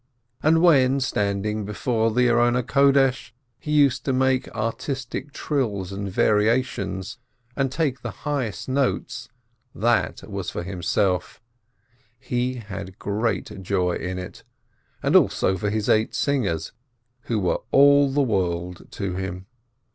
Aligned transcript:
And 0.41 0.63
when, 0.63 0.99
standing 0.99 1.63
before 1.63 2.09
the 2.09 2.27
altar, 2.31 3.13
he 3.59 3.71
used 3.71 4.03
to 4.05 4.11
make 4.11 4.47
artistic 4.55 5.31
trills 5.31 5.91
and 5.91 6.11
variations, 6.11 7.19
and 7.55 7.71
take 7.71 8.01
the 8.01 8.09
highest 8.25 8.67
notes, 8.67 9.29
that 9.75 10.27
was 10.27 10.49
for 10.49 10.63
himself— 10.63 11.39
he 12.29 12.55
had 12.55 12.97
great 12.97 13.61
joy 13.61 13.91
in 13.91 14.17
it— 14.17 14.43
and 15.03 15.15
also 15.15 15.55
for 15.55 15.69
his 15.69 15.87
eight 15.87 16.15
singers, 16.15 16.71
who 17.25 17.37
were 17.39 17.61
all 17.69 18.09
the 18.11 18.23
world 18.23 18.87
to 18.93 19.17
him. 19.17 19.45